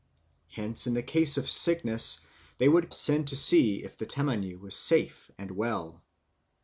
[0.49, 2.21] Hence in case of sickness
[2.57, 6.01] they would send to see if the tamaniu was safe and well."